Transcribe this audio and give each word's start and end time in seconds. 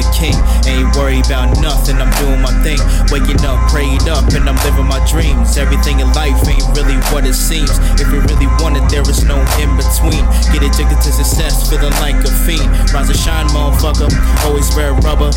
a 0.00 0.12
king. 0.16 0.36
Ain't 0.66 0.94
worried 0.96 1.26
about 1.26 1.52
nothing, 1.60 1.96
I'm 1.96 2.10
doing 2.20 2.40
my 2.40 2.52
thing. 2.64 2.80
Waking 3.12 3.44
up, 3.44 3.60
prayed 3.68 4.08
up, 4.08 4.24
and 4.32 4.48
I'm 4.48 4.56
living 4.64 4.86
my 4.86 5.00
dreams. 5.06 5.56
Everything 5.56 6.00
in 6.00 6.12
life 6.12 6.36
ain't 6.48 6.64
really 6.76 6.96
what 7.12 7.26
it 7.26 7.34
seems. 7.34 7.70
If 8.00 8.08
you 8.12 8.20
really 8.24 8.48
want 8.60 8.76
it, 8.76 8.84
there 8.88 9.04
is 9.04 9.24
no 9.24 9.36
in 9.60 9.70
between. 9.76 10.24
Get 10.52 10.64
addicted 10.64 11.00
to 11.04 11.10
success, 11.12 11.68
feeling 11.68 11.94
like 12.00 12.16
a 12.24 12.32
fiend. 12.44 12.68
Rise 12.92 13.08
and 13.08 13.18
shine, 13.18 13.46
motherfucker. 13.48 14.08
Always 14.44 14.68
wear 14.74 14.92
rubber. 15.04 15.30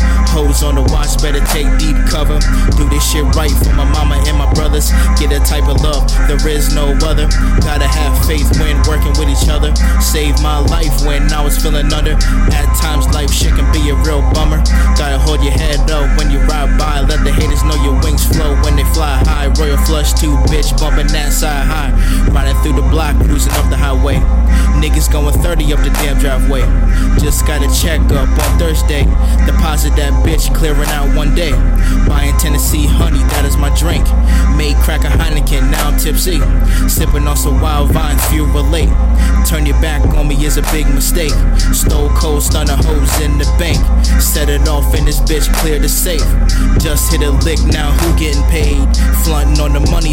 Hoes 0.54 0.62
on 0.62 0.74
the 0.76 0.86
watch, 0.92 1.18
better 1.18 1.42
take 1.50 1.66
deep 1.78 1.96
cover. 2.06 2.38
Do 2.78 2.86
this 2.88 3.02
shit 3.02 3.24
right 3.34 3.50
for 3.50 3.74
my 3.74 3.84
mama 3.90 4.22
and 4.26 4.38
my 4.38 4.46
brothers. 4.54 4.90
Get 5.18 5.32
a 5.34 5.40
type 5.42 5.66
of 5.66 5.80
love, 5.82 6.06
there 6.28 6.38
is 6.46 6.74
no 6.74 6.94
other. 7.02 7.26
Gotta 7.58 7.86
have 7.86 8.14
faith 8.26 8.46
when 8.60 8.78
working 8.86 9.10
with 9.18 9.26
each 9.26 9.48
other. 9.48 9.74
Saved 9.98 10.42
my 10.42 10.58
life 10.70 10.94
when 11.06 11.32
I 11.32 11.42
was 11.42 11.58
feeling 11.58 11.92
under. 11.92 12.14
At 12.54 12.70
times, 12.78 13.06
life 13.10 13.32
shit 13.32 13.54
can 13.54 13.66
be 13.72 13.90
a 13.90 13.96
real 14.06 14.22
bummer. 14.30 14.62
Gotta 14.94 15.18
hold 15.18 15.42
your 15.42 15.52
head 15.52 15.90
up 15.90 16.06
when 16.18 16.30
you 16.30 16.38
ride 16.46 16.78
by. 16.78 17.00
Let 17.00 17.24
the 17.24 17.32
haters 17.32 17.64
know 17.64 17.76
your 17.82 17.98
wings 18.02 18.24
flow 18.26 18.54
when 18.62 18.76
they 18.76 18.86
fly 18.94 19.18
high. 19.26 19.50
Royal 19.58 19.78
flush, 19.78 20.12
two 20.14 20.36
bitch 20.50 20.70
bumping 20.78 21.08
that 21.08 21.32
side 21.32 21.66
high. 21.66 21.90
Riding 22.30 22.56
through 22.62 22.78
the 22.78 22.86
block, 22.94 23.16
cruising 23.26 23.52
up 23.54 23.68
the 23.70 23.76
highway. 23.76 24.22
Niggas 24.78 25.10
going 25.10 25.34
30 25.34 25.72
up 25.72 25.80
the 25.80 25.90
damn 25.90 26.18
driveway. 26.18 26.62
Just 27.18 27.46
got 27.46 27.62
a 27.62 27.70
check 27.72 28.00
up 28.12 28.28
on 28.28 28.58
Thursday. 28.58 29.04
Deposit 29.64 29.96
that 29.96 30.12
bitch, 30.28 30.54
clearing 30.54 30.90
out 30.90 31.16
one 31.16 31.34
day. 31.34 31.52
Buying 32.06 32.36
Tennessee 32.36 32.84
honey, 32.86 33.24
that 33.32 33.48
is 33.48 33.56
my 33.56 33.72
drink. 33.72 34.04
Made 34.60 34.76
crack 34.84 35.00
Heineken, 35.00 35.72
now 35.72 35.88
I'm 35.88 35.96
tipsy. 35.96 36.36
Sipping 36.86 37.26
on 37.26 37.34
some 37.34 37.62
wild 37.62 37.90
vines, 37.90 38.20
few 38.28 38.44
relate. 38.44 38.92
Turn 39.48 39.64
your 39.64 39.80
back 39.80 40.04
on 40.20 40.28
me 40.28 40.36
is 40.44 40.58
a 40.58 40.62
big 40.68 40.84
mistake. 40.92 41.32
Stole 41.72 42.10
cold, 42.10 42.42
stunner 42.42 42.76
hoes 42.76 43.08
in 43.24 43.40
the 43.40 43.48
bank. 43.56 43.80
Set 44.20 44.50
it 44.50 44.68
off 44.68 44.92
and 44.92 45.08
this 45.08 45.20
bitch 45.20 45.48
clear 45.56 45.78
the 45.78 45.88
safe. 45.88 46.28
Just 46.76 47.10
hit 47.10 47.22
a 47.22 47.32
lick, 47.48 47.64
now 47.64 47.90
who 48.04 48.18
getting 48.20 48.44
paid? 48.52 48.84
The 49.24 49.53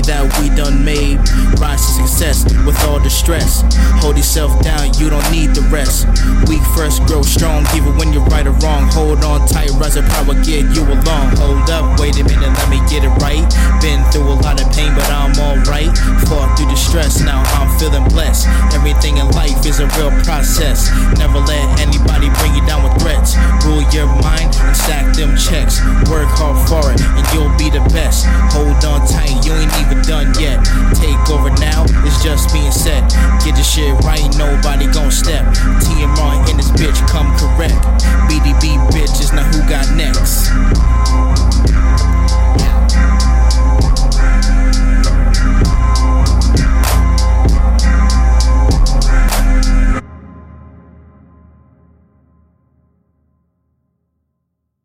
that 0.03 0.25
we 0.39 0.49
done 0.49 0.83
made. 0.83 1.17
Rise 1.61 1.85
to 1.85 2.07
success 2.07 2.45
with 2.66 2.77
all 2.85 2.99
the 2.99 3.09
stress. 3.09 3.63
Hold 4.02 4.17
yourself 4.17 4.61
down, 4.63 4.93
you 4.97 5.09
don't 5.09 5.25
need 5.31 5.53
the 5.53 5.61
rest. 5.69 6.08
Weak 6.49 6.63
first, 6.73 7.05
grow 7.05 7.21
strong, 7.21 7.66
even 7.75 7.97
when 7.97 8.13
you're 8.13 8.25
right 8.33 8.47
or 8.47 8.58
wrong. 8.66 8.89
Hold 8.91 9.23
on 9.23 9.47
tight, 9.47 9.69
Rise 9.77 9.97
rising 9.97 10.08
power, 10.09 10.35
get 10.43 10.63
you 10.75 10.83
along. 10.83 11.35
Hold 11.38 11.69
up, 11.69 11.99
wait 11.99 12.17
a 12.19 12.23
minute, 12.23 12.49
let 12.49 12.69
me 12.69 12.80
get 12.89 13.03
it 13.03 13.13
right. 13.21 13.45
Been 13.81 14.02
through 14.11 14.31
a 14.31 14.38
lot 14.41 14.61
of 14.61 14.71
pain, 14.73 14.93
but 14.95 15.08
I'm 15.09 15.33
alright. 15.38 15.91
Fought 16.27 16.58
through 16.58 16.71
the 16.71 16.75
stress, 16.75 17.21
now 17.21 17.43
I'm 17.58 17.69
feeling 17.77 18.08
blessed. 18.09 18.47
Everything 18.73 19.17
in 19.17 19.27
life 19.31 19.65
is 19.65 19.80
a 19.80 19.88
real 19.97 20.11
process. 20.23 20.89
Never 21.17 21.39
let 21.39 21.80
anybody 21.80 22.30
bring 22.39 22.55
you 22.55 22.65
down 22.65 22.83
with 22.83 22.95
threats. 23.02 23.36
Rule 23.65 23.83
your 23.92 24.08
mind 24.21 24.55
and 24.55 24.76
stack 24.76 25.15
them 25.15 25.36
checks. 25.37 25.81
Work 26.09 26.30
hard, 26.39 26.58
far 26.67 26.80